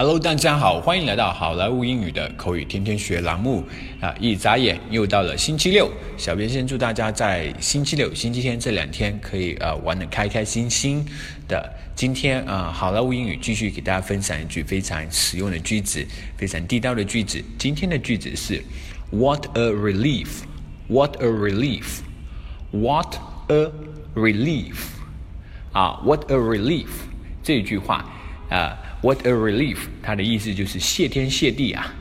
[0.00, 3.62] Hello，大家好，欢迎来到好莱坞英语的口语天天学栏目
[4.00, 4.14] 啊！
[4.18, 11.04] 一眨眼又到了星期六，小编先祝大家在星期六、星期天这两天可以呃玩的开开心心
[11.46, 11.70] 的。
[11.94, 16.02] 今天啊，好莱坞英语继续给大家分享一句非常实用的句子，
[16.38, 17.38] 非常地道的句子。
[17.58, 18.64] 今天的句子是
[19.10, 20.28] What a relief!
[20.88, 21.98] What a relief!
[22.70, 23.16] What
[23.48, 23.70] a
[24.14, 24.76] relief!
[25.72, 26.88] 啊，What a relief!
[27.42, 28.10] 这句话
[28.49, 28.77] 啊。
[29.01, 29.77] What a relief！
[30.01, 31.93] 它的意思就是谢天谢地啊，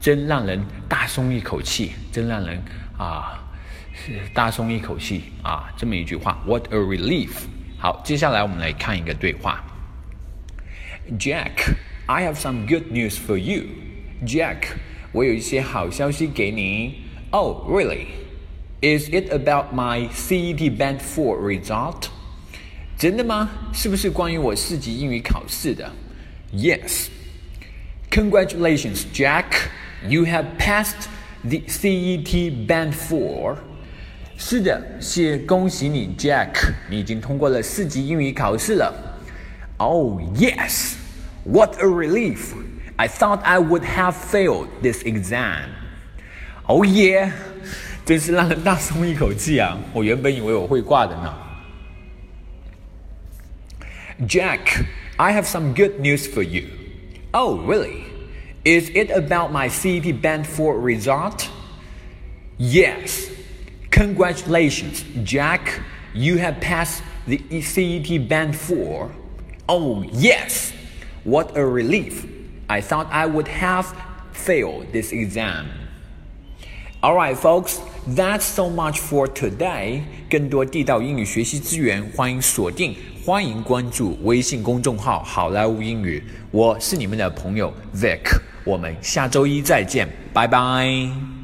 [0.00, 2.62] 真让人大松一口气，真让人
[2.96, 3.42] 啊
[3.92, 6.40] 是大松一口气啊，这么一句话。
[6.46, 7.30] What a relief！
[7.78, 9.64] 好，接下来我们来看一个对话。
[11.18, 14.76] Jack，I have some good news for you。Jack，
[15.10, 17.02] 我有一些好消息给你。
[17.30, 22.04] Oh really？Is it about my CET Band Four result？
[22.97, 23.49] 真的吗？
[23.71, 25.91] 是不是关于我四级英语考试的
[26.51, 27.07] ？Yes.
[28.09, 29.45] Congratulations, Jack.
[30.07, 31.05] You have passed
[31.43, 33.57] the CET Band Four.
[34.35, 38.91] 是的，谢恭喜你，Jack，你已经通过了四级英语考试了。
[39.77, 40.93] Oh yes,
[41.43, 42.53] what a relief!
[42.95, 45.69] I thought I would have failed this exam.
[46.65, 47.31] Oh yeah，
[48.05, 49.77] 真是让人大松一口气啊！
[49.93, 51.46] 我原本以为我会挂的呢。
[54.25, 54.87] Jack.
[55.19, 56.69] I have some good news for you.
[57.33, 58.05] Oh, really?
[58.65, 61.49] Is it about my CET Band 4 result?
[62.57, 63.29] Yes.
[63.91, 65.81] Congratulations, Jack.
[66.13, 69.11] You have passed the CET Band 4.
[69.69, 70.73] Oh, yes.
[71.23, 72.25] What a relief.
[72.69, 73.95] I thought I would have
[74.31, 75.69] failed this exam.
[77.03, 77.79] Alright, folks,
[78.15, 80.01] that's so much for today.
[80.29, 82.95] 更多地道英语学习资源，欢迎锁定
[83.25, 91.36] 欢迎关注微信公众号“好莱坞英语”，我是你们的朋友 Vic，我们下周一再见，拜拜。